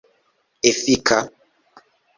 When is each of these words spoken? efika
efika 0.71 1.17